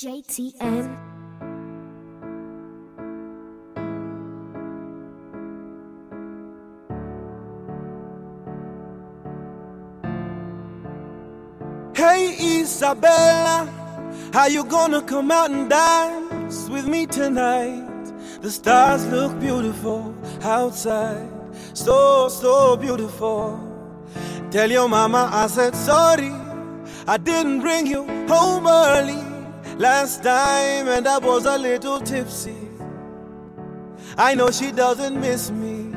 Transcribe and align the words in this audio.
JTM. 0.00 0.96
Hey 11.94 12.60
Isabella, 12.62 13.68
how 14.32 14.46
you 14.46 14.64
gonna 14.64 15.02
come 15.02 15.30
out 15.30 15.50
and 15.50 15.68
dance 15.68 16.70
with 16.70 16.88
me 16.88 17.04
tonight? 17.04 17.84
The 18.40 18.50
stars 18.50 19.06
look 19.08 19.38
beautiful 19.38 20.14
outside, 20.40 21.28
so, 21.74 22.30
so 22.30 22.74
beautiful. 22.78 23.60
Tell 24.50 24.70
your 24.70 24.88
mama 24.88 25.28
I 25.30 25.46
said 25.48 25.76
sorry, 25.76 26.32
I 27.06 27.18
didn't 27.18 27.60
bring 27.60 27.86
you 27.86 28.06
home 28.26 28.66
early 28.66 29.29
last 29.80 30.22
time, 30.22 30.88
and 30.88 31.08
I 31.08 31.16
was 31.16 31.46
a 31.46 31.56
little 31.56 32.00
tipsy. 32.00 32.68
I 34.18 34.34
know 34.34 34.50
she 34.50 34.72
doesn't 34.72 35.18
miss 35.18 35.50
me, 35.50 35.94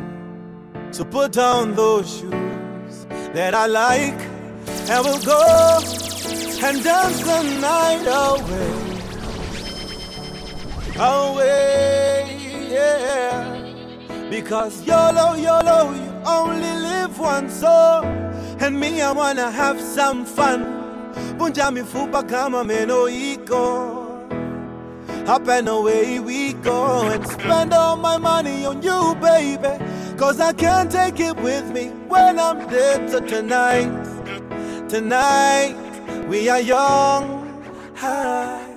so 0.92 1.04
put 1.04 1.34
down 1.34 1.76
those 1.76 2.10
shoes 2.20 3.06
that 3.34 3.54
I 3.54 3.66
like, 3.68 4.22
and 4.90 5.04
we'll 5.04 5.20
go 5.20 5.82
and 6.64 6.82
dance 6.82 7.20
the 7.20 7.44
night 7.60 8.08
away. 8.08 8.94
Away, 10.98 12.38
yeah. 12.72 14.30
Because 14.30 14.82
YOLO, 14.86 15.36
YOLO, 15.36 15.92
you 15.92 16.10
only 16.26 16.74
live 16.88 17.20
once. 17.20 17.62
Oh. 17.66 18.04
And 18.62 18.80
me, 18.80 19.02
I 19.02 19.12
wanna 19.12 19.52
have 19.52 19.82
some 19.82 20.26
fun 20.26 20.83
vunja 21.38 21.72
mifupa 21.72 22.24
kama 22.24 22.64
meno 22.64 23.10
iko 23.10 24.04
up 25.28 25.48
and 25.48 25.70
away 25.70 26.20
we 26.20 26.54
go 26.54 27.08
and 27.08 27.26
spend 27.26 27.74
all 27.74 27.96
my 27.96 28.18
money 28.18 28.66
on 28.66 28.82
you, 28.82 29.16
baby. 29.22 29.84
Cause 30.18 30.40
I 30.40 30.52
can't 30.54 30.92
take 30.92 31.20
it 31.20 31.38
with 31.38 31.72
me 31.72 31.88
when 32.10 32.40
I'm 32.40 32.68
dead. 32.70 33.10
So 33.10 33.20
tonight, 33.22 33.90
tonight, 34.90 35.76
we 36.28 36.50
are 36.50 36.60
young, 36.60 37.64
high, 37.96 38.68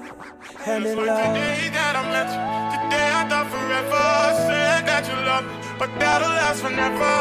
and 0.67 0.87
in 0.87 0.97
love. 1.05 1.35
Today 1.35 1.69
that 1.73 1.97
I 1.97 2.03
met 2.15 2.29
you, 2.31 2.43
today 2.85 3.11
I 3.13 3.29
thought 3.29 3.49
forever. 3.51 4.07
Said 4.47 4.87
that 4.87 5.05
you 5.09 5.17
love 5.27 5.45
me, 5.45 5.55
but 5.79 5.91
that'll 5.99 6.29
last 6.29 6.63
forever. 6.63 7.17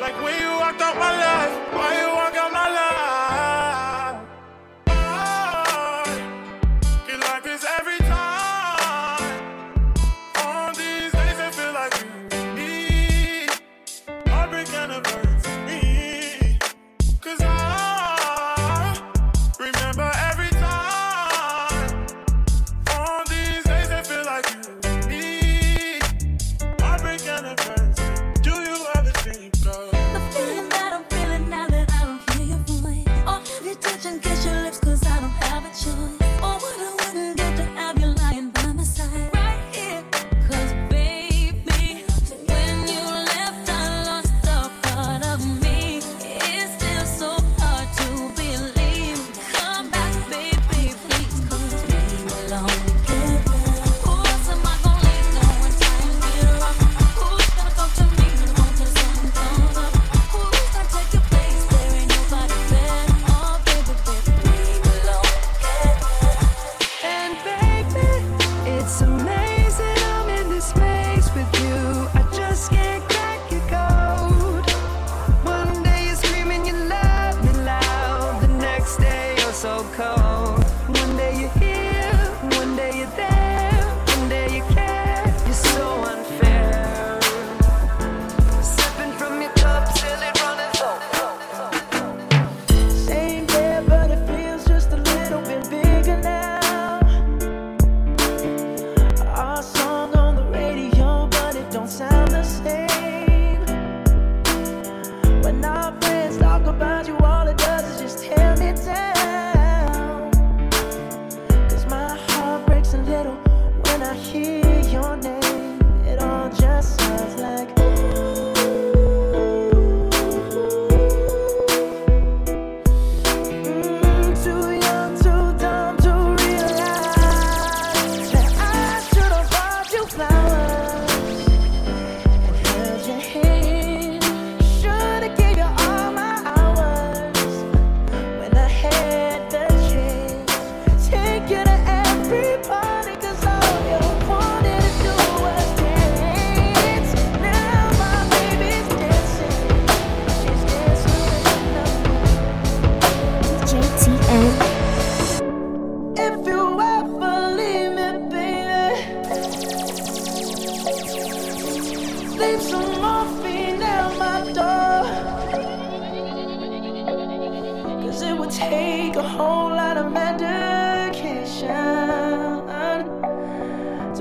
Like 0.00 0.16
when 0.22 0.40
you 0.40 0.50
walked 0.58 0.80
out 0.80 0.96
my 0.96 1.12
life, 1.12 1.72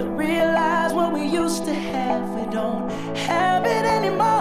to 0.02 0.10
realize 0.10 0.94
what 0.94 1.14
we 1.14 1.24
used 1.24 1.64
to 1.66 1.74
have, 1.74 2.28
we 2.32 2.52
don't 2.52 2.90
have 3.16 3.66
it 3.66 3.86
anymore. 3.86 4.41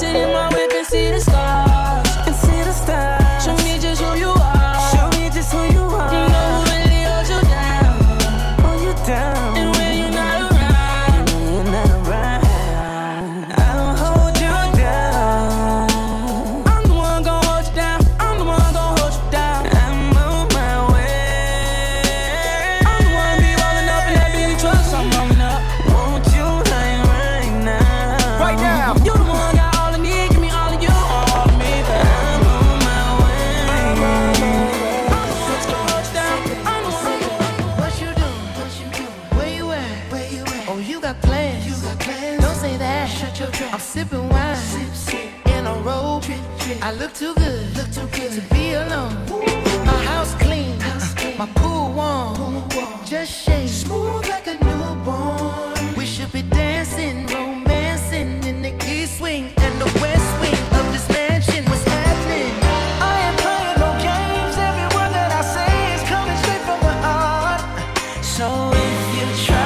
sitting 0.00 0.29
try. 69.36 69.59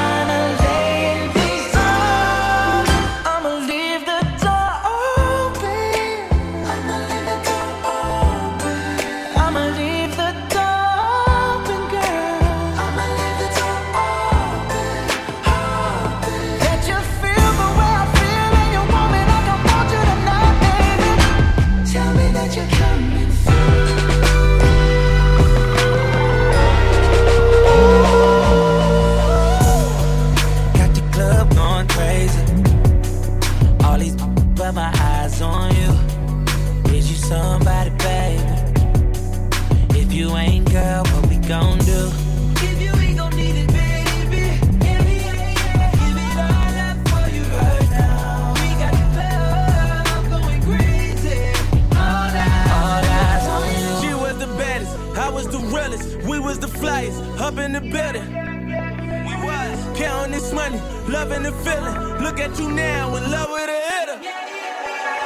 loving 61.25 61.43
the 61.43 61.53
feeling. 61.65 62.23
Look 62.23 62.39
at 62.39 62.59
you 62.59 62.71
now, 62.71 63.15
in 63.17 63.31
love 63.31 63.51
with 63.51 63.71
a 63.71 63.81
hitter. 63.91 64.19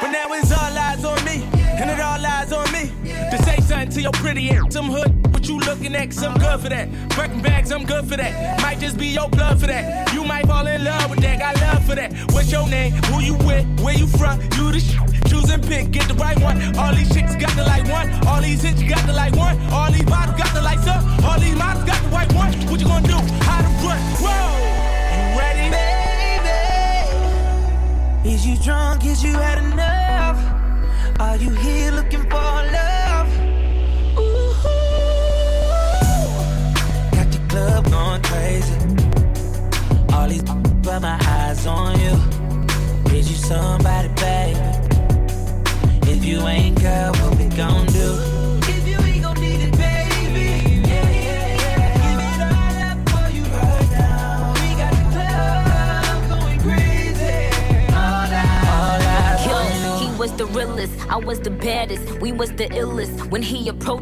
But 0.01 0.11
now 0.11 0.31
it's 0.33 0.51
all 0.51 0.77
eyes 0.77 1.03
on 1.03 1.23
me, 1.25 1.43
and 1.53 1.89
it 1.89 1.99
all 1.99 2.25
eyes 2.25 2.53
on 2.53 2.71
me. 2.71 2.91
To 3.31 3.43
say 3.43 3.57
something 3.57 3.89
to 3.89 4.01
your 4.01 4.11
pretty 4.13 4.49
ass, 4.51 4.73
some 4.73 4.89
hood, 4.89 5.11
what 5.33 5.47
you 5.47 5.59
looking 5.59 5.93
at, 5.95 6.11
cause 6.11 6.23
I'm 6.23 6.37
good 6.37 6.59
for 6.61 6.69
that. 6.69 6.87
Breaking 7.09 7.41
bags, 7.41 7.71
I'm 7.71 7.85
good 7.85 8.07
for 8.07 8.15
that. 8.15 8.61
Might 8.61 8.79
just 8.79 8.97
be 8.97 9.07
your 9.07 9.29
blood 9.29 9.59
for 9.59 9.67
that. 9.67 10.13
You 10.13 10.23
might 10.23 10.47
fall 10.47 10.65
in 10.67 10.83
love 10.85 11.09
with 11.09 11.19
that, 11.19 11.39
got 11.39 11.55
love 11.59 11.85
for 11.85 11.95
that. 11.95 12.13
What's 12.31 12.51
your 12.51 12.67
name? 12.69 12.93
Who 13.09 13.21
you 13.21 13.35
with? 13.45 13.65
Where 13.81 13.95
you 13.95 14.07
from? 14.07 14.39
You 14.55 14.71
the 14.71 14.79
sh- 14.79 14.95
Choose 15.29 15.51
and 15.51 15.61
pick, 15.61 15.91
get 15.91 16.07
the 16.07 16.15
right 16.15 16.39
one. 16.39 16.57
All 16.77 16.95
these 16.95 17.13
chicks 17.13 17.35
got 17.35 17.55
the 17.55 17.63
like 17.63 17.87
one. 17.87 18.09
All 18.25 18.41
these 18.41 18.63
hits 18.63 18.81
got 18.83 19.05
the 19.05 19.13
like 19.13 19.35
one. 19.35 19.59
All 19.71 19.91
these 19.91 19.98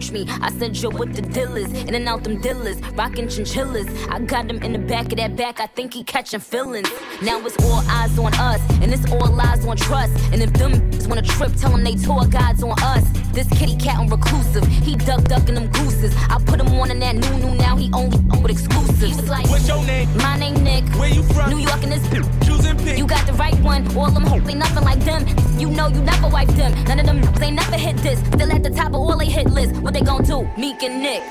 approach 0.07 0.27
me. 0.27 0.31
I 0.41 0.51
said, 0.57 0.77
Yo, 0.77 0.89
with 0.89 1.15
the 1.15 1.21
dealers. 1.21 1.71
In 1.71 1.95
and 1.95 2.07
out 2.07 2.23
them 2.23 2.39
dealers, 2.41 2.79
rockin' 2.93 3.27
chinchillas. 3.29 3.87
I 4.09 4.19
got 4.19 4.49
him 4.49 4.61
in 4.61 4.73
the 4.73 4.79
back 4.79 5.11
of 5.11 5.17
that 5.17 5.35
back, 5.35 5.59
I 5.59 5.67
think 5.67 5.93
he 5.93 6.03
catchin' 6.03 6.39
feelings. 6.39 6.89
Now 7.21 7.43
it's 7.45 7.57
all 7.63 7.83
eyes 7.89 8.17
on 8.17 8.33
us, 8.35 8.61
and 8.81 8.93
it's 8.93 9.09
all 9.11 9.31
lies 9.31 9.65
on 9.65 9.77
trust. 9.77 10.13
And 10.31 10.41
if 10.41 10.53
them 10.53 10.89
wanna 11.07 11.21
trip, 11.21 11.53
tell 11.55 11.71
them 11.71 11.83
they 11.83 11.95
tore 11.95 12.25
God's 12.27 12.63
on 12.63 12.75
us. 12.81 13.26
This 13.37 13.47
kitty 13.49 13.75
cat 13.75 13.99
on 13.99 14.09
reclusive. 14.09 14.65
He 14.65 14.95
duck 14.95 15.23
ducking 15.25 15.53
them 15.53 15.67
gooses. 15.67 16.11
I 16.27 16.39
put 16.43 16.59
him 16.59 16.69
on 16.69 16.89
in 16.89 16.97
that 17.01 17.15
new 17.17 17.37
new. 17.37 17.53
Now 17.53 17.75
he 17.75 17.91
only 17.93 18.17
with 18.41 18.49
exclusives. 18.49 18.99
He 18.99 19.13
was 19.13 19.29
like, 19.29 19.47
What's 19.47 19.67
your 19.67 19.85
name? 19.85 20.09
My 20.17 20.39
name 20.39 20.55
Nick. 20.63 20.83
Where 20.95 21.07
you 21.07 21.21
from? 21.21 21.51
New 21.51 21.59
York 21.59 21.83
and 21.83 21.91
this 21.91 22.01
choosing 22.43 22.75
pick. 22.77 22.97
You 22.97 23.05
got 23.05 23.27
the 23.27 23.33
right 23.33 23.53
one. 23.59 23.95
All 23.95 24.09
them 24.09 24.23
hoes 24.23 24.41
ain't 24.49 24.57
nothing 24.57 24.83
like 24.83 25.01
them. 25.01 25.23
You 25.59 25.69
know 25.69 25.87
you 25.87 26.01
never 26.01 26.27
wipe 26.29 26.47
them. 26.47 26.73
None 26.85 26.99
of 26.99 27.05
them 27.05 27.21
they 27.35 27.51
never 27.51 27.75
hit 27.75 27.97
this. 27.97 28.17
Still 28.33 28.51
at 28.51 28.63
the 28.63 28.71
top 28.71 28.87
of 28.87 28.95
all 28.95 29.15
they 29.15 29.27
hit 29.27 29.45
list. 29.51 29.75
What 29.83 29.93
they 29.93 30.01
gonna 30.01 30.25
do? 30.25 30.49
Meek 30.57 30.81
and 30.81 31.03
Nick. 31.03 31.21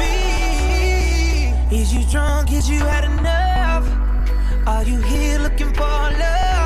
Baby, 0.00 1.76
is 1.76 1.92
you 1.92 2.06
drunk? 2.10 2.52
Is 2.52 2.70
you 2.70 2.78
had 2.78 3.04
enough? 3.04 3.86
Are 4.66 4.84
you 4.84 4.96
here 5.02 5.38
looking 5.40 5.74
for 5.74 5.82
love? 5.82 6.57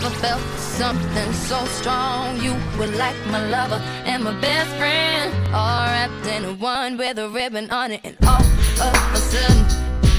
never 0.00 0.14
felt 0.16 0.40
something 0.58 1.32
so 1.32 1.64
strong. 1.66 2.40
You 2.40 2.52
were 2.78 2.86
like 2.86 3.16
my 3.26 3.48
lover 3.48 3.80
and 4.04 4.22
my 4.22 4.32
best 4.40 4.70
friend, 4.76 5.32
all 5.52 5.86
wrapped 5.86 6.26
in 6.26 6.58
one 6.60 6.96
with 6.96 7.18
a 7.18 7.28
ribbon 7.28 7.70
on 7.70 7.92
it. 7.92 8.00
And 8.04 8.16
all 8.26 8.40
of 8.40 9.14
a 9.14 9.16
sudden, 9.16 9.64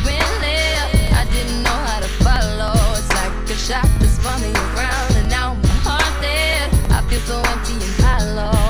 we 0.06 0.18
left. 0.44 0.96
I 1.22 1.26
didn't 1.32 1.64
know 1.64 1.80
how 1.90 2.00
to 2.00 2.10
follow. 2.26 2.74
It's 2.98 3.10
like 3.20 3.50
a 3.50 3.56
shot 3.56 3.90
that's 4.00 4.16
spun 4.20 4.42
me 4.42 4.52
around, 4.52 5.16
and 5.16 5.30
now 5.30 5.54
my 5.54 5.70
heart 5.88 6.22
dead. 6.22 6.70
I 6.92 7.02
feel 7.10 7.22
so 7.22 7.38
empty 7.40 7.74
and 7.74 8.04
hollow. 8.04 8.69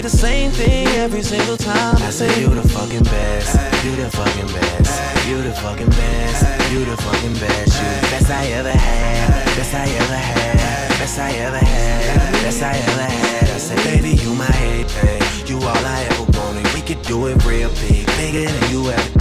Say 0.00 0.08
the 0.08 0.16
same 0.16 0.50
thing 0.50 0.86
every 0.98 1.22
single 1.22 1.56
time. 1.56 1.96
I 1.96 2.10
say 2.10 2.40
you 2.40 2.48
the 2.48 2.66
fucking 2.68 3.04
best, 3.04 3.84
you 3.84 3.96
the 3.96 4.10
fucking 4.10 4.46
best, 4.46 5.28
you 5.28 5.42
the 5.42 5.52
fucking 5.52 5.88
best, 5.88 6.72
you 6.72 6.84
the 6.84 6.96
fucking 6.96 7.34
best, 7.34 7.72
you 7.80 7.88
the 8.00 8.08
best 8.10 8.30
I 8.30 8.46
ever 8.58 8.70
had, 8.70 9.44
best 9.56 9.74
I 9.74 9.86
ever 9.86 10.16
had, 10.16 10.88
best 10.98 11.18
I 11.18 11.32
ever 11.32 11.58
had, 11.58 12.32
best 12.42 12.62
I 12.62 12.72
ever 12.72 13.02
had. 13.02 13.50
I 13.50 13.58
say, 13.58 13.76
baby, 13.84 14.16
you 14.22 14.34
my 14.34 14.46
everything, 14.46 15.20
you 15.46 15.56
all 15.56 15.84
I 15.84 16.06
ever 16.10 16.38
wanted. 16.38 16.72
We 16.72 16.80
could 16.80 17.02
do 17.02 17.26
it 17.26 17.44
real 17.44 17.70
big, 17.80 18.06
bigger 18.16 18.50
than 18.50 18.70
you 18.70 18.90
ever 18.90 19.19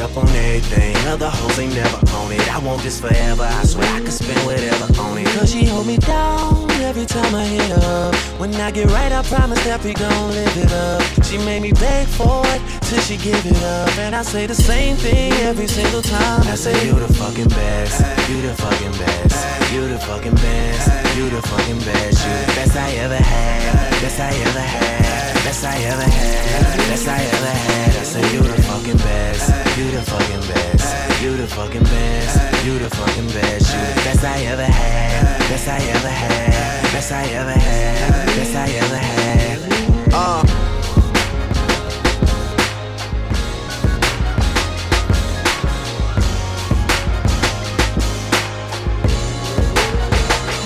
up 0.00 0.16
on 0.16 0.28
everything, 0.28 0.96
other 1.08 1.28
hoes 1.28 1.58
ain't 1.58 1.74
never 1.74 1.96
on 2.16 2.32
it. 2.32 2.48
I 2.48 2.58
want 2.58 2.82
this 2.82 3.00
forever, 3.00 3.42
I 3.42 3.64
swear 3.64 3.88
I 3.92 4.00
could 4.00 4.12
spend 4.12 4.40
whatever 4.46 4.86
on 5.00 5.18
it. 5.18 5.26
Cause 5.28 5.52
she 5.52 5.64
hold 5.66 5.86
me 5.86 5.98
down 5.98 6.70
every 6.80 7.04
time 7.04 7.34
I 7.34 7.44
hit 7.44 7.70
up. 7.84 8.14
When 8.40 8.54
I 8.54 8.70
get 8.70 8.90
right, 8.90 9.12
I 9.12 9.22
promise 9.22 9.62
that 9.64 9.84
we 9.84 9.92
gon' 9.92 10.30
live 10.30 10.56
it 10.56 10.72
up. 10.72 11.02
She 11.24 11.36
made 11.38 11.62
me 11.62 11.72
beg 11.72 12.06
for 12.06 12.42
it 12.46 12.62
till 12.88 13.00
she 13.00 13.16
give 13.16 13.44
it 13.44 13.62
up. 13.62 13.96
And 13.98 14.14
I 14.16 14.22
say 14.22 14.46
the 14.46 14.54
same 14.54 14.96
thing 14.96 15.32
every 15.48 15.66
single 15.66 16.02
time. 16.02 16.42
I 16.48 16.54
say, 16.54 16.74
You 16.86 16.94
the 16.94 17.12
fucking 17.14 17.48
best, 17.48 18.00
you 18.30 18.40
the 18.40 18.54
fucking 18.54 18.92
best, 18.92 19.72
you 19.72 19.86
the 19.86 19.98
fucking 19.98 20.34
best, 20.36 21.16
you 21.16 21.28
the 21.28 21.42
fucking 21.42 21.80
best, 21.80 22.26
you 22.26 22.32
the 22.46 22.52
best 22.56 22.76
I 22.76 22.90
ever 23.04 23.16
had, 23.16 23.90
best 24.00 24.18
I 24.18 24.32
ever 24.48 24.60
had, 24.60 25.19
best 25.44 25.64
I 25.64 25.76
ever 25.92 26.02
had, 26.02 26.76
best 26.88 27.08
I 27.08 27.20
ever 27.22 27.52
had. 27.66 27.96
I 27.96 28.02
say, 28.02 28.32
You 28.32 28.42
the 28.42 28.62
fucking 28.62 28.98
best, 28.98 29.78
you 29.78 29.90
the 29.90 30.02
fucking 30.02 30.44
best, 30.52 31.22
you 31.22 31.36
the 31.36 31.46
fucking 31.46 31.84
best, 31.84 32.64
you 32.64 32.78
the 32.78 32.90
fucking 32.90 33.28
best, 33.28 33.74
you 33.74 33.80
the 33.80 34.00
best 34.06 34.24
I 34.24 34.38
ever 34.52 34.64
had, 34.64 35.38
best 35.48 35.68
I 35.68 35.78
ever 35.96 36.08
had. 36.08 36.80
Best 36.92 37.12
I 37.12 37.22
ever 37.22 37.52
had, 37.52 38.26
best 38.26 38.56
I 38.56 38.68
ever 38.72 38.96
had. 38.96 40.12
Uh. 40.12 40.42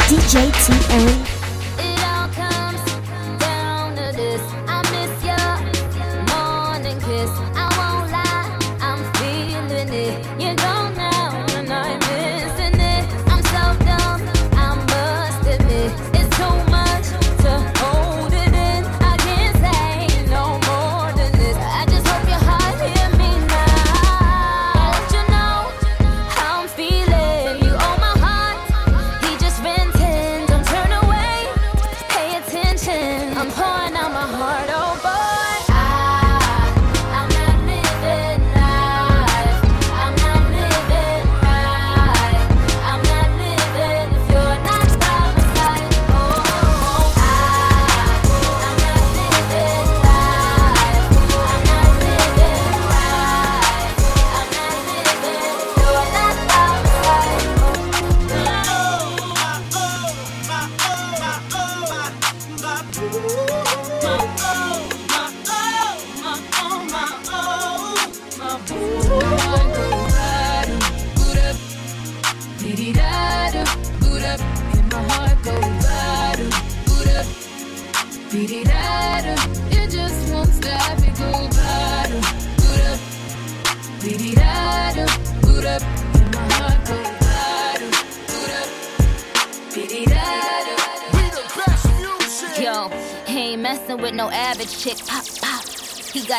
DJ 0.09 0.51
TN 0.65 1.34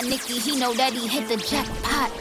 Nicky, 0.10 0.40
he 0.40 0.58
know 0.58 0.74
that 0.74 0.94
he 0.94 1.08
hit 1.08 1.28
the 1.28 1.38
jackpot. 1.38 2.12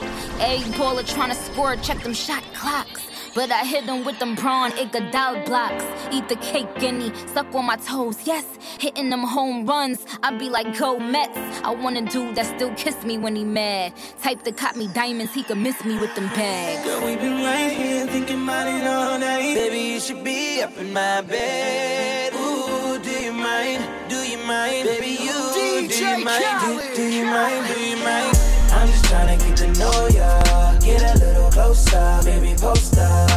Egg 0.41 0.63
baller 0.75 1.07
trying 1.07 1.31
to 1.31 1.37
score, 1.37 1.77
check 1.77 2.03
them 2.03 2.15
shot 2.15 2.43
clocks. 2.55 3.03
But 3.35 3.51
I 3.51 3.65
hit 3.65 3.87
them 3.87 4.05
with 4.05 4.19
them 4.21 4.37
prawn 4.37 4.71
Iguodala 4.73 5.45
blocks. 5.45 5.85
Eat 6.13 6.29
the 6.29 6.37
cake, 6.37 6.73
guinea, 6.79 7.13
suck 7.27 7.53
on 7.55 7.67
my 7.67 7.77
toes, 7.77 8.19
yes. 8.25 8.47
Hitting 8.79 9.11
them 9.11 9.25
home 9.25 9.67
runs, 9.67 10.07
I 10.23 10.37
be 10.37 10.49
like, 10.49 10.79
go 10.79 10.99
Mets. 10.99 11.37
I 11.65 11.75
want 11.75 11.97
a 11.97 12.03
dude 12.03 12.37
that 12.37 12.47
still 12.47 12.73
kiss 12.75 13.03
me 13.05 13.19
when 13.19 13.35
he 13.35 13.45
mad. 13.45 13.93
Type 14.23 14.45
that 14.45 14.57
cop 14.57 14.77
me 14.77 14.87
diamonds, 14.89 15.35
he 15.35 15.43
could 15.43 15.59
miss 15.59 15.85
me 15.85 15.99
with 15.99 16.15
them 16.15 16.29
bags. 16.29 16.85
Girl, 16.85 17.05
we 17.05 17.17
been 17.17 17.43
right 17.43 17.73
here 17.73 18.07
thinking 18.07 18.45
about 18.45 18.69
it 18.69 18.87
all 18.87 19.19
night. 19.19 19.55
Baby, 19.55 19.81
you 19.81 20.01
should 20.01 20.23
be 20.23 20.63
up 20.63 20.77
in 20.79 20.93
my 20.93 21.21
bed. 21.23 22.33
Ooh, 22.35 22.99
do 23.03 23.11
you 23.11 23.33
mind? 23.33 24.04
Do 24.09 24.17
you 24.17 24.37
mind? 24.37 24.85
Baby, 24.87 25.17
you 25.23 25.33
DJ 25.33 25.89
do 25.89 26.05
you 26.05 26.25
mind? 26.25 26.45
Do, 26.61 26.95
do 26.95 27.03
you 27.09 27.25
mind? 27.25 27.75
Do 27.75 27.81
you 27.81 27.97
mind? 27.97 28.39
I'm 28.71 28.87
just 28.87 29.05
trying 29.07 29.39
to 29.39 29.47
get 29.47 29.57
to 29.59 29.67
know 29.79 30.09
ya. 30.09 30.79
Get 30.81 31.03
a 31.03 31.19
little 31.25 31.51
closer, 31.51 32.21
baby, 32.23 32.55
post 32.55 32.99
up. 32.99 33.34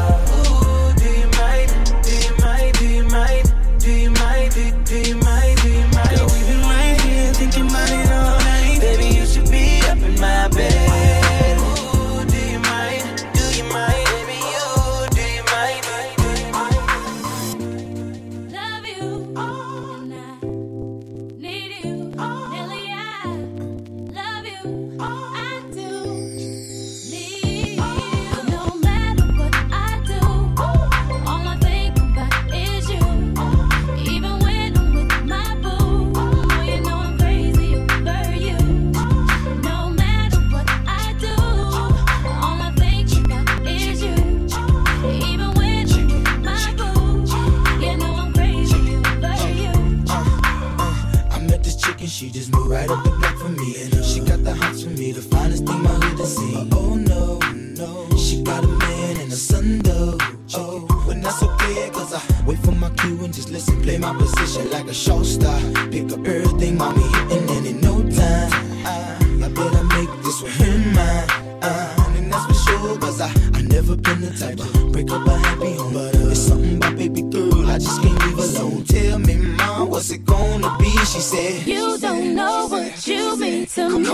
like 64.88 64.96
a 64.96 65.00
show 65.00 65.24
star. 65.24 65.60
Pick 65.92 66.12
up 66.14 66.26
everything, 66.26 66.78
mommy, 66.78 67.04
and 67.32 67.50
then 67.50 67.66
in 67.66 67.82
no 67.82 68.02
time, 68.10 68.52
uh, 68.86 69.46
I 69.46 69.50
better 69.50 69.84
make 69.84 70.10
this 70.24 70.42
with 70.42 70.56
him 70.56 70.94
mine. 70.94 71.30
Uh, 71.62 72.14
and 72.16 72.32
that's 72.32 72.46
for 72.46 72.54
sure, 72.54 72.98
cause 72.98 73.20
I, 73.22 73.30
I 73.54 73.62
never 73.64 73.96
been 73.98 74.22
the 74.22 74.32
type 74.32 74.58
to 74.58 74.90
break 74.92 75.12
up 75.12 75.28
a 75.28 75.38
happy 75.38 75.74
home. 75.76 75.94
But 75.94 76.16
uh, 76.16 76.30
it's 76.30 76.40
something 76.40 76.78
about 76.78 76.96
baby 76.96 77.22
girl, 77.24 77.70
I 77.70 77.78
just 77.80 78.02
can't 78.02 78.26
leave 78.26 78.38
alone. 78.38 78.84
Tell 78.86 79.20
me, 79.20 79.36
mom, 79.36 79.90
what's 79.90 80.10
it 80.12 80.26
gonna 80.26 80.78
be? 80.78 80.90
She 81.06 81.20
said, 81.20 81.68
You 81.68 81.98
don't 81.98 82.36
know 82.36 82.68
what 82.68 83.08
you 83.08 83.38
mean 83.38 83.66
to 83.66 84.00
me. 84.00 84.08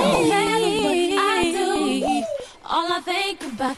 All 2.66 2.92
I 2.92 3.02
think 3.02 3.44
about 3.44 3.78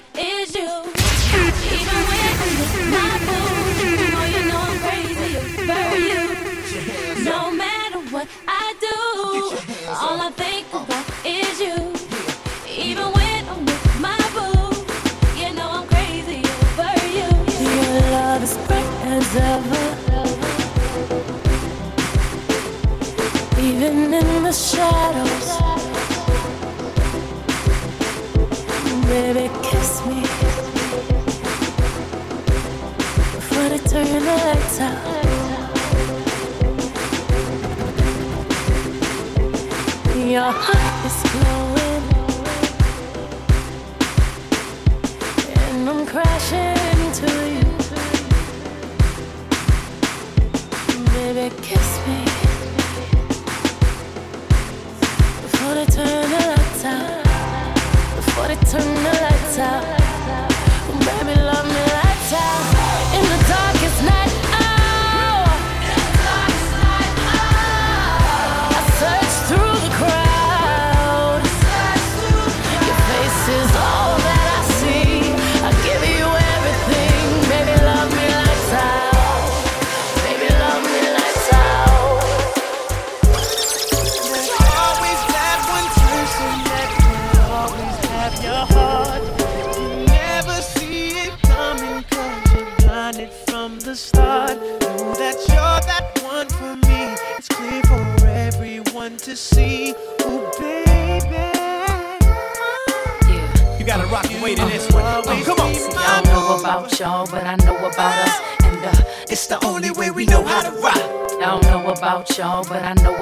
about 112.26 112.38
y'all, 112.38 112.66
but 112.68 112.84
I 112.84 112.94
know 113.04 113.15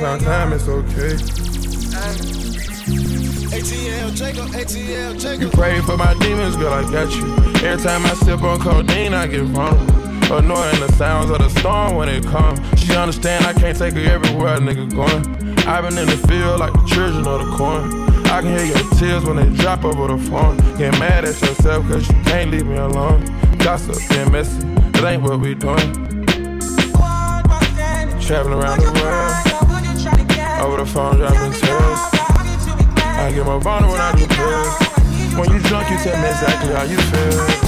found 0.00 0.20
time, 0.20 0.52
it's 0.52 0.68
okay. 0.68 1.16
ATL 3.56 4.14
Jacob, 4.14 4.46
ATL 4.48 5.40
You 5.40 5.48
pray 5.48 5.80
for 5.80 5.96
my 5.96 6.14
demons, 6.18 6.56
girl, 6.56 6.72
I 6.72 6.82
got 6.90 7.14
you. 7.14 7.24
Every 7.66 7.82
time 7.82 8.04
I 8.04 8.14
sip 8.14 8.42
on 8.42 8.60
codeine, 8.60 9.14
I 9.14 9.26
get 9.26 9.44
vulnerable. 9.44 10.06
Annoying 10.32 10.80
the 10.80 10.92
sounds 10.96 11.30
of 11.30 11.38
the 11.38 11.48
storm 11.60 11.96
when 11.96 12.08
it 12.08 12.24
comes. 12.24 12.58
She 12.78 12.94
understand 12.94 13.46
I 13.46 13.52
can't 13.52 13.78
take 13.78 13.94
her 13.94 14.00
everywhere 14.00 14.54
a 14.54 14.58
nigga 14.58 14.90
going. 14.92 15.58
I've 15.66 15.88
been 15.88 15.96
in 15.98 16.06
the 16.06 16.18
field 16.28 16.60
like 16.60 16.72
the 16.72 16.84
children 16.86 17.26
of 17.26 17.46
the 17.46 17.56
corn. 17.56 18.06
I 18.26 18.42
can 18.42 18.56
hear 18.56 18.66
your 18.66 18.90
tears 18.94 19.24
when 19.24 19.36
they 19.36 19.48
drop 19.62 19.84
over 19.84 20.14
the 20.14 20.18
phone. 20.28 20.56
Get 20.76 20.98
mad 20.98 21.24
at 21.24 21.40
yourself 21.40 21.88
cause 21.88 22.08
you 22.08 22.22
can't 22.24 22.50
leave 22.50 22.66
me 22.66 22.76
alone. 22.76 23.24
Gossip 23.58 23.96
and 24.12 24.32
messy, 24.32 24.58
that 24.92 25.04
ain't 25.04 25.22
what 25.22 25.40
we 25.40 25.54
doing. 25.54 26.16
Traveling 28.26 28.58
around 28.58 28.80
the 28.80 28.90
world, 29.00 29.25
over 30.60 30.76
the 30.78 30.86
phone 30.86 31.16
dropping 31.16 31.52
tears. 31.52 32.00
I 33.18 33.32
get 33.34 33.44
more 33.44 33.60
vulnerable 33.60 33.92
when 33.92 34.00
I 34.00 34.12
do 34.16 34.26
pills. 34.26 35.38
When 35.38 35.50
you 35.52 35.60
drunk, 35.68 35.90
you 35.90 35.98
tell 35.98 36.20
me 36.22 36.28
exactly 36.28 36.72
how 36.74 36.84
you 36.84 36.96
feel. 36.96 37.66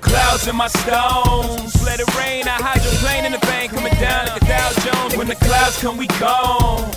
Clouds 0.00 0.46
in 0.48 0.56
my 0.56 0.68
stones. 0.68 1.84
Let 1.84 2.00
it 2.00 2.16
rain, 2.16 2.46
I 2.46 2.56
hydroplane 2.62 3.24
in 3.24 3.32
the 3.32 3.38
vein 3.46 3.68
coming 3.68 3.92
down 3.94 4.26
like 4.26 4.42
a 4.42 4.46
Dow 4.46 4.70
Jones. 4.84 5.16
When 5.16 5.26
the 5.26 5.34
clouds 5.34 5.80
come, 5.80 5.96
we 5.96 6.06
gone. 6.18 6.90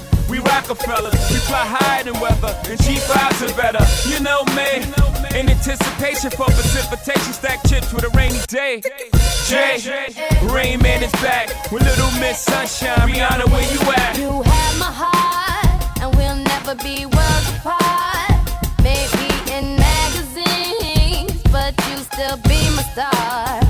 We 0.53 0.59
Roc-A-Fella, 0.59 1.09
we 1.09 1.39
fly 1.49 1.65
higher 1.65 2.03
than 2.03 2.19
weather, 2.19 2.53
and 2.69 2.79
G5s 2.79 3.41
are 3.41 3.57
better. 3.57 3.83
You 4.07 4.19
know 4.19 4.45
me, 4.53 4.85
in 5.39 5.49
anticipation 5.49 6.29
for 6.29 6.45
precipitation, 6.45 7.33
stack 7.33 7.63
chips 7.67 7.91
with 7.91 8.03
a 8.03 8.09
rainy 8.09 8.37
day. 8.47 8.83
Jay, 9.47 9.81
Rain 10.43 10.79
Man 10.79 11.01
is 11.01 11.11
back 11.13 11.49
with 11.71 11.81
Little 11.81 12.11
Miss 12.19 12.37
Sunshine. 12.37 13.09
Rihanna, 13.09 13.49
where 13.49 13.65
you 13.73 13.79
at? 13.93 14.15
You 14.15 14.43
have 14.43 14.77
my 14.77 14.93
heart, 14.93 15.99
and 15.99 16.15
we'll 16.15 16.35
never 16.35 16.75
be 16.75 17.07
worlds 17.07 17.49
apart. 17.57 18.37
Maybe 18.83 19.25
in 19.51 19.75
magazines, 19.75 21.41
but 21.51 21.73
you 21.89 21.97
still 21.97 22.37
be 22.45 22.61
my 22.75 22.83
star. 22.93 23.62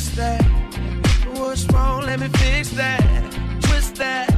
Missed 0.00 0.16
that. 0.16 0.42
What's 1.34 1.66
wrong? 1.66 2.06
Let 2.06 2.20
me 2.20 2.28
fix 2.28 2.70
that. 2.70 3.02
Twist 3.60 3.96
that. 3.96 4.29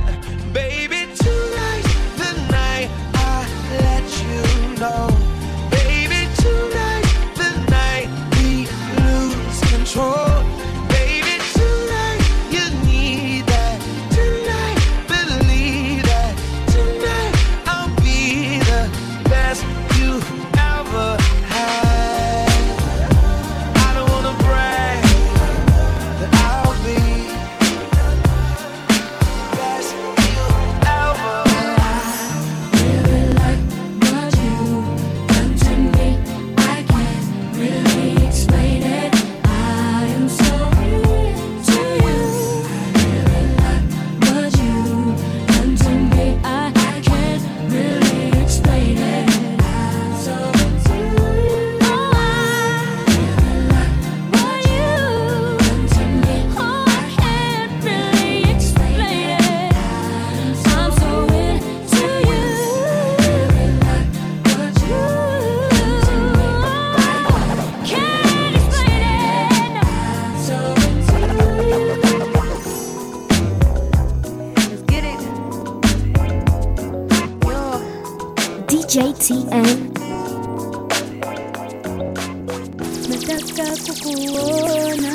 Kukuona 83.76 85.12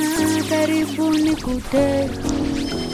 karibu 0.49 1.09
nikute 1.09 2.09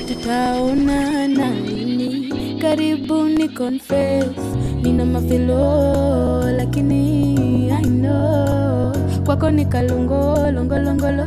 tutaonana 0.07 1.49
lini 1.51 2.33
karibu 2.61 3.23
ni 3.23 3.49
confess. 3.49 4.25
Nina 4.83 5.05
mafilo 5.05 6.51
lakini 6.51 7.71
I 7.71 7.83
know. 7.83 8.93
Kwako 9.25 9.49
ni 9.51 9.65
longolongolo 10.51 11.25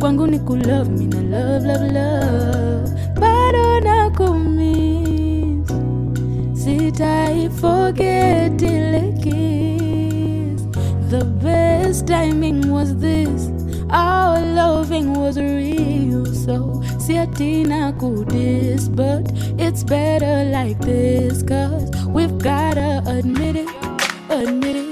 kwangu 0.00 0.26
ni 0.26 0.38
kulove 0.38 0.90
mina 0.90 1.20
love 1.22 1.66
love 1.66 1.92
love. 1.92 2.90
Bado 3.20 3.80
nakumiss 3.80 5.68
sitai 6.54 7.50
forget 7.50 8.56
the 11.10 11.24
best 11.42 12.06
timing 12.06 12.70
was 12.70 12.96
this 12.96 13.45
our 13.96 14.40
loving 14.60 15.14
was 15.14 15.38
real 15.38 16.26
so 16.26 16.56
siatina 17.04 17.80
kudis 18.00 18.84
but 19.00 19.24
it's 19.66 19.82
better 19.84 20.36
like 20.56 20.78
this 20.80 21.42
cause 21.42 21.88
we've 22.16 22.36
gotta 22.38 22.90
admit 23.06 23.56
it 23.56 23.70
admit 24.28 24.76
it 24.76 24.85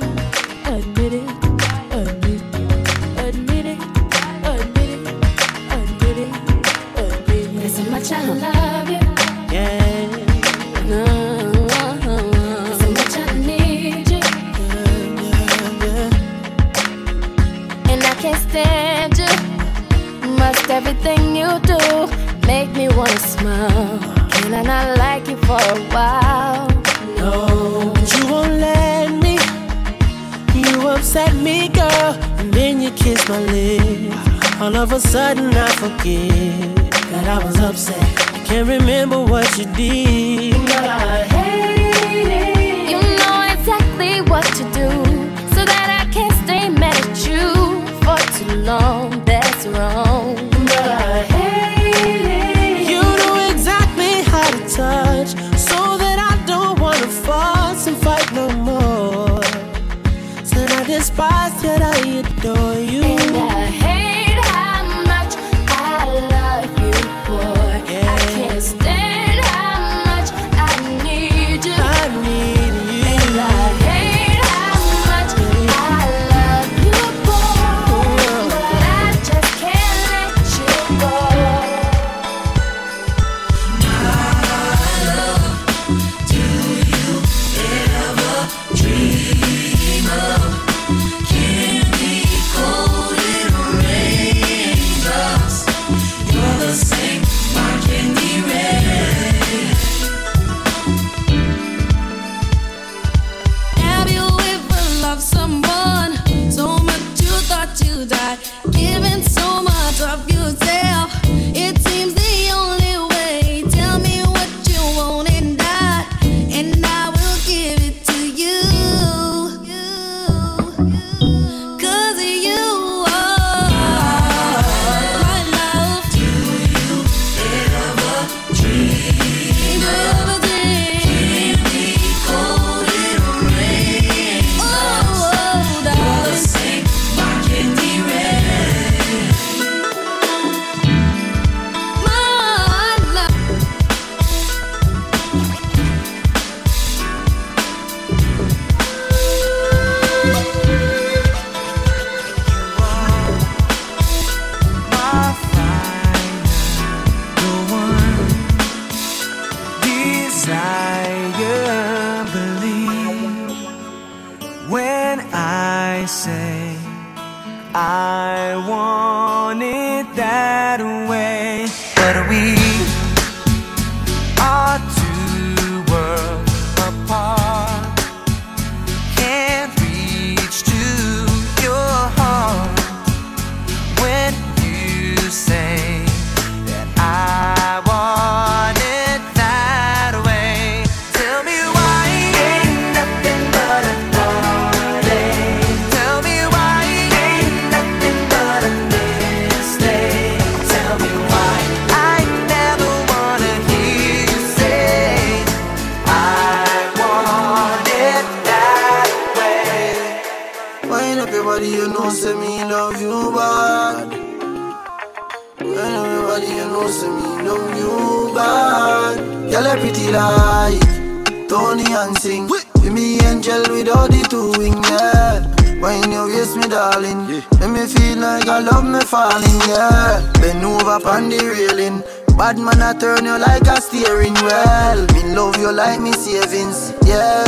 body, 217.03 217.03
you 217.03 217.03
know, 217.03 217.03
say 217.03 217.09
me 217.09 217.43
love 217.43 217.77
you 217.77 218.35
bad. 218.35 219.17
Girl, 219.51 219.75
you 219.75 219.81
pretty 219.81 220.13
like 220.13 221.49
Tony 221.49 221.85
and 221.93 222.17
sing. 222.19 222.49
Be 222.83 222.91
me 222.91 223.21
angel 223.21 223.63
with 223.71 223.89
all 223.89 224.09
the 224.09 224.27
two 224.29 224.53
wings, 224.59 224.89
yeah. 224.91 225.43
When 225.81 226.11
you 226.13 226.27
waist 226.27 226.57
me, 226.57 226.69
darling, 226.69 227.27
make 227.27 227.71
me 227.71 227.87
feel 227.87 228.19
like 228.19 228.49
I 228.49 228.61
love 228.61 228.85
me 228.85 229.01
falling, 229.01 229.61
yeah. 229.69 230.33
Bend 230.41 230.65
over 230.65 231.09
on 231.09 231.29
the 231.29 231.39
railing. 231.39 232.03
Bad 232.37 232.59
man, 232.59 232.83
I 232.83 232.93
turn 232.99 233.25
you 233.25 233.39
like 233.39 233.67
a 233.67 233.81
steering 233.81 234.35
wheel. 234.35 235.07
Me 235.15 235.35
love 235.35 235.57
you 235.59 235.73
like 235.73 236.01
me 236.01 236.13
savings, 236.13 236.93
yeah, 237.07 237.45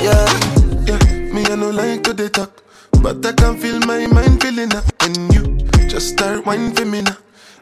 yeah. 0.00 0.26
Me, 1.32 1.44
I 1.46 1.56
no 1.56 1.70
like 1.70 2.02
to 2.04 2.12
they 2.12 2.28
talk, 2.28 2.62
but 3.02 3.24
I 3.24 3.32
can 3.32 3.56
feel 3.58 3.78
my 3.80 4.06
mind 4.06 4.42
feeling 4.42 4.74
up. 4.74 4.84
And 5.00 5.34
you 5.34 5.56
just 5.88 6.08
start 6.10 6.46
whining 6.46 6.74
for 6.74 6.84
me 6.84 7.02
now. 7.02 7.16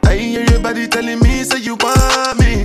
I 0.05 0.17
hear 0.17 0.45
your 0.51 0.61
body 0.61 0.87
telling 0.89 1.21
me, 1.21 1.45
say 1.45 1.61
you 1.61 1.77
want 1.77 2.39
me. 2.41 2.65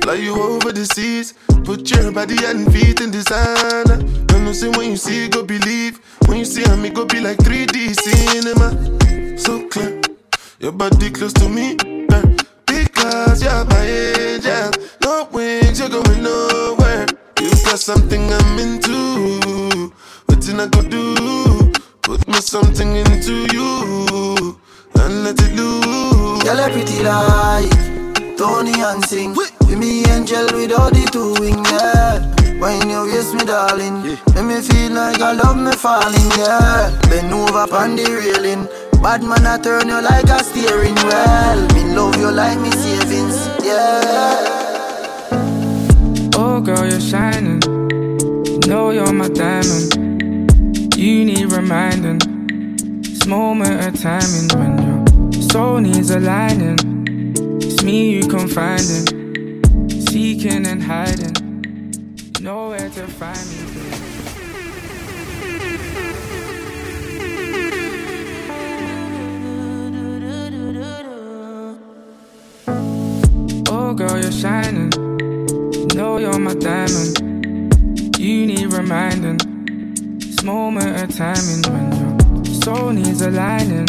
Fly 0.00 0.14
you 0.14 0.34
over 0.40 0.72
the 0.72 0.84
seas, 0.84 1.34
put 1.64 1.90
your 1.90 2.12
body 2.12 2.36
and 2.44 2.70
feet 2.72 3.00
in 3.00 3.10
designer. 3.10 3.98
I 4.30 4.38
know 4.38 4.52
say 4.52 4.68
when 4.68 4.90
you 4.90 4.96
see, 4.96 5.28
go 5.28 5.42
believe. 5.42 6.00
When 6.26 6.38
you 6.38 6.44
see 6.44 6.64
me, 6.76 6.90
go 6.90 7.06
be 7.06 7.20
like 7.20 7.38
3D 7.38 7.94
cinema. 8.00 9.38
So 9.38 9.66
clear, 9.68 10.00
your 10.60 10.72
body 10.72 11.10
close 11.10 11.32
to 11.34 11.48
me. 11.48 11.76
girl. 11.76 12.36
Because 12.66 13.42
you're 13.42 13.64
my 13.64 13.84
angel, 13.86 14.70
no 15.02 15.28
wings, 15.32 15.78
you're 15.80 15.88
going 15.88 16.22
nowhere. 16.22 17.06
You 17.40 17.50
got 17.64 17.78
something 17.78 18.32
I'm 18.32 18.58
into. 18.58 19.90
What 20.26 20.48
I 20.48 20.66
go 20.66 20.82
do? 20.82 21.72
Put 22.02 22.28
me 22.28 22.34
something 22.34 22.96
into 22.96 23.46
you 23.54 24.58
and 25.00 25.24
let 25.24 25.40
it 25.40 25.52
loose. 25.54 26.42
Girl, 26.42 26.60
you 26.60 26.72
pretty 26.72 27.02
like 27.02 28.36
Tony 28.36 28.74
and 28.80 29.04
sing. 29.04 29.34
Be 29.66 29.76
me 29.76 30.04
angel 30.06 30.46
with 30.52 30.72
all 30.72 30.90
the 30.90 31.08
two 31.10 31.34
wings, 31.40 31.70
yeah. 31.70 32.20
When 32.60 32.88
you 32.88 33.04
waist 33.04 33.34
me, 33.34 33.44
darling, 33.44 34.02
make 34.02 34.44
me 34.44 34.60
feel 34.60 34.92
like 34.92 35.20
I 35.20 35.32
love 35.32 35.56
me 35.56 35.72
falling, 35.72 36.30
yeah. 36.38 36.90
Bend 37.08 37.32
over 37.32 37.66
on 37.74 37.96
the 37.96 38.04
railing. 38.04 38.68
Bad 39.02 39.22
man, 39.22 39.46
I 39.46 39.58
turn 39.58 39.88
you 39.88 40.00
like 40.00 40.24
a 40.24 40.42
steering 40.42 40.94
wheel. 40.94 41.66
Me 41.74 41.94
love 41.94 42.16
you 42.16 42.30
like 42.30 42.58
me 42.58 42.70
savings, 42.70 43.48
yeah. 43.62 44.70
Oh, 46.36 46.60
girl, 46.60 46.88
you're 46.88 47.00
shining. 47.00 47.60
You 48.46 48.60
know 48.66 48.90
you're 48.90 49.12
my 49.12 49.28
diamond. 49.28 50.96
You 50.96 51.24
need 51.24 51.52
reminding. 51.52 52.33
This 53.24 53.30
moment 53.30 53.80
of 53.86 54.02
timing 54.02 54.48
when 54.52 55.32
your 55.32 55.42
soul 55.44 55.78
needs 55.78 56.10
aligning. 56.10 56.76
It's 57.62 57.82
me 57.82 58.10
you 58.16 58.28
confiding, 58.28 59.06
seeking 59.88 60.66
and 60.66 60.82
hiding. 60.82 61.32
Nowhere 62.42 62.90
to 62.90 63.06
find 63.06 63.48
me. 63.48 63.64
Oh, 73.70 73.94
girl, 73.94 74.20
you're 74.20 74.32
shining. 74.32 74.90
Know 75.94 76.18
you're 76.18 76.38
my 76.38 76.52
diamond. 76.52 78.18
You 78.18 78.44
need 78.44 78.70
reminding. 78.70 79.38
This 80.18 80.42
moment 80.42 81.02
of 81.02 81.16
timing 81.16 81.62
when 81.72 82.03
soul 82.64 82.92
needs 82.92 83.20
aligning. 83.20 83.86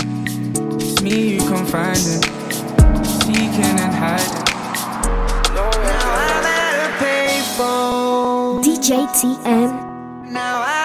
It's 0.75 1.01
me 1.01 1.35
you 1.35 1.39
confiding, 1.47 2.21
seeking 3.23 3.77
and 3.85 3.95
hiding. 3.95 4.43
DJ 8.65 9.07
TM. 9.17 9.71
Now 10.29 10.61
I'm 10.61 10.84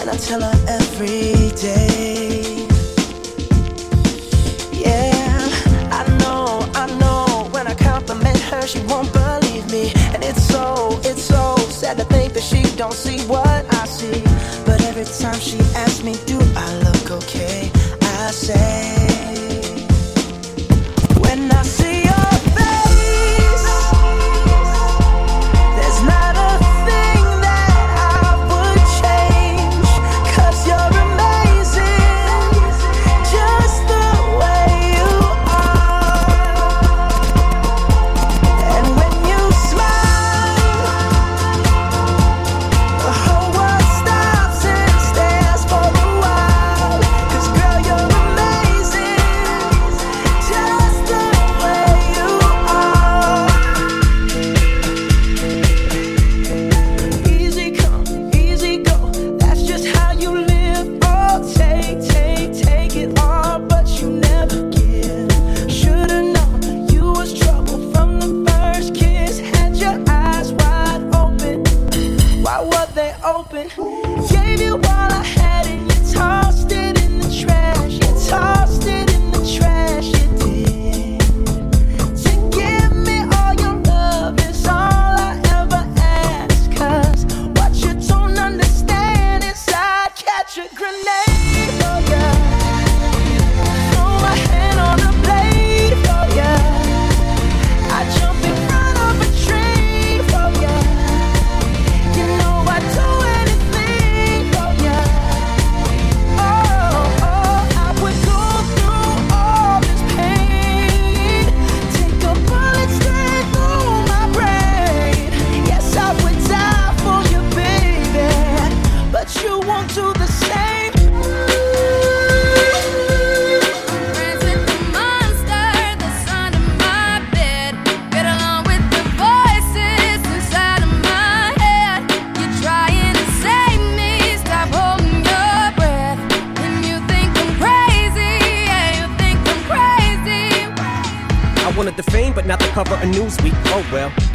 and 0.00 0.10
I 0.10 0.16
tell 0.16 0.40
her 0.40 0.56
every 0.68 1.50
day. 1.56 2.66
Yeah, 4.72 5.48
I 5.90 6.02
know, 6.20 6.68
I 6.74 6.86
know. 7.00 7.48
When 7.50 7.66
I 7.66 7.74
compliment 7.74 8.38
her, 8.50 8.66
she 8.66 8.80
won't 8.84 9.12
believe 9.12 9.70
me, 9.70 9.92
and 10.14 10.24
it's 10.24 10.42
so, 10.42 11.00
it's 11.04 11.22
so 11.22 11.56
sad 11.70 11.98
to 11.98 12.04
think 12.04 12.32
that 12.34 12.42
she 12.42 12.62
don't 12.76 12.94
see 12.94 13.20
what 13.26 13.45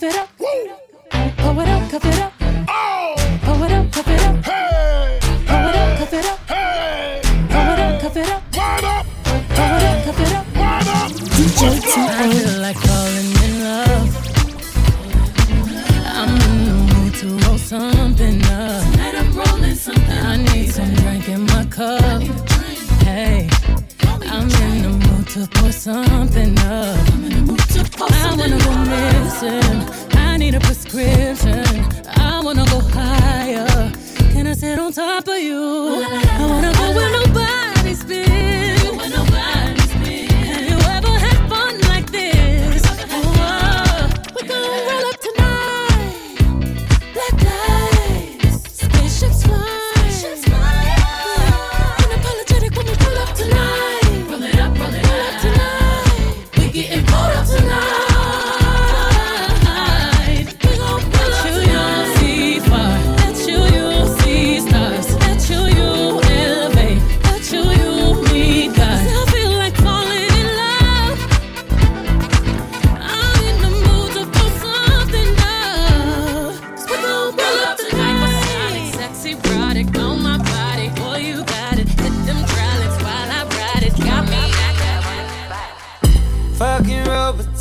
it 0.00 0.16
up. 0.16 0.28
Pull 0.38 1.60
it 1.60 1.68
up, 1.68 1.90
cuff 1.90 2.04
it 2.04 2.18
up. 2.20 2.31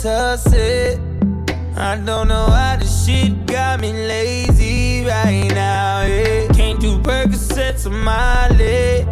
Robitussin. 0.02 1.78
I 1.78 1.96
don't 1.98 2.28
know 2.28 2.48
why 2.48 2.78
this 2.80 3.06
shit 3.06 3.46
got 3.46 3.80
me 3.80 3.94
lazy 3.94 5.06
right 5.06 5.48
now. 5.50 6.02
Yeah. 6.06 6.48
Can't 6.54 6.80
do 6.80 6.98
Percocets 7.00 7.86
on 7.86 8.04
my 8.04 8.48
leg. 8.50 9.08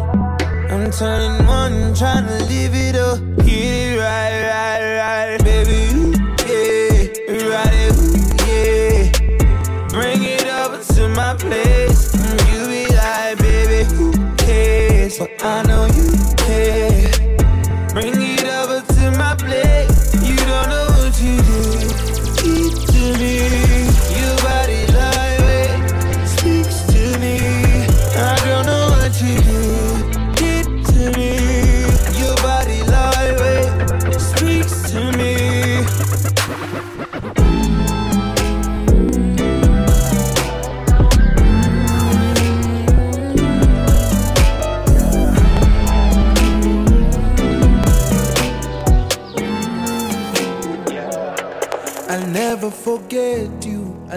I'm 0.70 0.90
turning 0.90 1.46
one, 1.46 1.94
trying 1.94 2.26
to 2.26 2.44
live 2.44 2.74
it 2.74 2.96
up. 2.96 3.18
Get 3.38 3.48
it 3.48 3.98
right, 3.98 4.42
right, 4.50 4.96
right, 4.98 5.44
baby. 5.44 5.94
ooh, 5.94 6.12
Yeah, 6.46 7.48
right, 7.48 7.92
ooh, 7.92 8.26
yeah. 8.46 9.88
Bring 9.88 10.22
it 10.24 10.46
over 10.46 10.82
to 10.94 11.08
my 11.08 11.34
place. 11.36 12.14
You 12.50 12.66
be 12.66 12.86
like, 12.94 13.38
baby, 13.38 13.84
who 13.94 14.12
cares? 14.36 15.18
But 15.18 15.44
I 15.44 15.62
know 15.62 15.86
you 15.86 16.39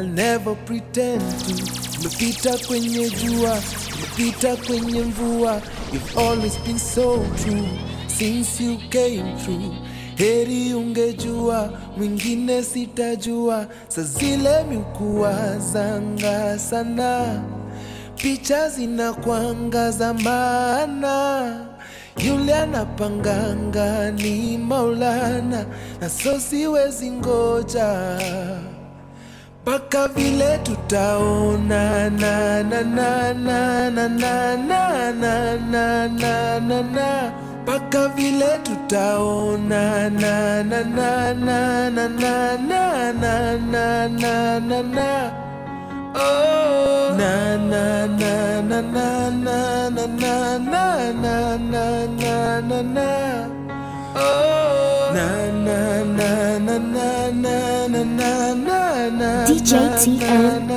I'll 0.03 0.09
never 0.09 0.55
pretend 0.65 1.21
to. 1.21 1.53
Umepita 2.01 2.57
kwenye 2.67 3.09
jua, 3.09 3.61
mepita 4.01 4.55
kwenye 4.55 5.01
mvua. 5.01 5.61
You've 5.93 6.17
always 6.17 6.57
been 6.57 6.79
so 6.79 7.25
true 7.43 7.67
since 8.07 8.59
you 8.63 8.77
came 8.89 9.37
through. 9.37 9.73
Heri 10.17 10.73
ungejua, 10.73 11.79
mwingine 11.97 12.63
sitajua. 12.63 13.67
Sa 13.87 14.03
zile 14.03 14.63
miukuwa 14.63 15.59
zanga 15.59 16.59
sana, 16.59 17.41
picha 18.15 18.69
zinakwanga 18.69 19.91
za 19.91 20.13
maana 20.13 21.55
yule 22.25 22.55
anapanganga 22.55 24.11
ni 24.11 24.57
Maulana, 24.57 25.65
na 26.01 26.09
so 26.09 26.39
ngoja 27.11 28.17
mpaka 29.65 30.07
vile 30.07 30.57
tutaonana 30.63 32.63
na 32.63 33.33
mpaka 37.63 38.07
vile 38.07 38.57
na 38.63 40.03
na 58.55 58.82
DJ 59.47 59.71
TM. 60.03 60.69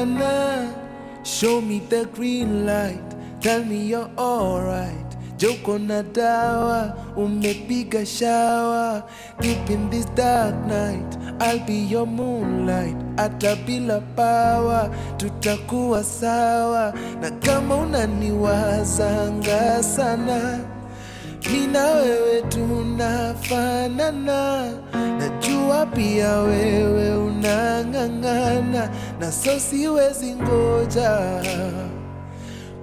Show 1.25 1.61
me 1.61 1.81
the 1.91 2.07
green 2.15 2.65
light, 2.67 3.03
tell 3.41 3.65
me 3.65 3.87
you're 3.87 4.09
alright. 4.17 5.03
Joko 5.37 5.79
na 5.79 6.03
dawa, 6.03 6.95
umepiga 7.17 8.07
shawa. 8.07 9.03
Deep 9.41 9.69
in 9.71 9.91
this 9.91 10.07
dark 10.17 10.55
night, 10.67 11.17
I'll 11.41 11.59
be 11.67 11.75
your 11.75 12.07
moonlight. 12.07 12.97
Hata 13.17 13.57
bila 13.67 14.01
pawa, 14.17 14.91
tutakuwa 15.17 16.05
sawa. 16.05 16.93
Na 17.21 17.31
kama 17.31 17.77
unaniwazanga 17.77 19.83
sana 19.83 20.61
mi 21.53 21.67
na 21.67 21.85
wewe 21.91 22.43
tunafanana. 22.49 23.93
Najua 25.19 25.87
pia 25.87 26.33
wewe 26.39 27.17
unang'ang'ana, 27.17 28.91
na 29.21 29.33
so 29.33 29.61
siwezi 29.61 30.35
ngoja 30.35 31.21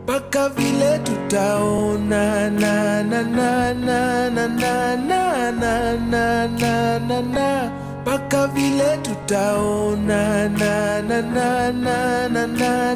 mpaka 0.04 0.50
vile 0.50 1.00
tutaona 1.00 2.50
na 2.50 3.04
na 3.04 3.34
na 3.74 3.74
na 3.74 4.30
na 4.30 4.30
na 4.30 4.96
na 4.96 5.52
na 5.52 5.92
na 5.98 6.48
na 6.48 7.00
na 7.00 7.22
na 7.22 7.72
mpaka 8.02 8.48
vile 8.48 8.98
tutaona 8.98 10.50
na 10.50 11.02
na 11.02 11.22
na 11.22 11.72
na 11.72 12.28
na 12.30 12.50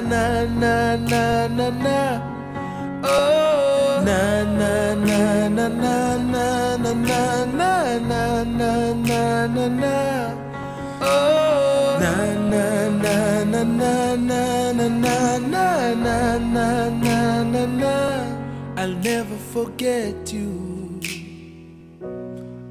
na 0.00 0.36
na 0.96 0.96
na 1.48 1.70
na 1.70 2.20
I'll 18.76 19.00
never 19.00 19.36
forget 19.54 20.32
you. 20.32 21.00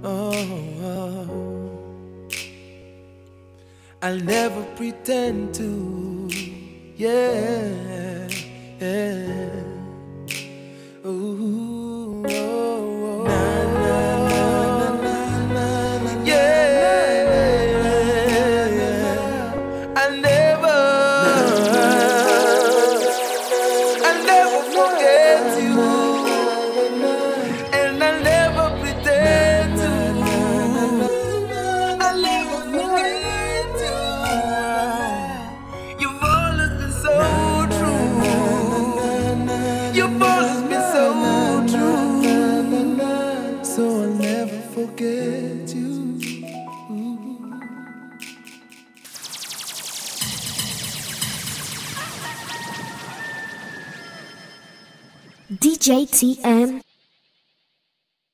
Oh, 0.04 0.32
oh. 0.84 1.28
I'll 4.04 4.20
never 4.20 4.64
pretend 4.76 5.56
to. 5.56 6.30
Yeah 6.96 8.30
yeah 8.80 9.53
DJ 55.84 56.08
TM. 56.08 56.83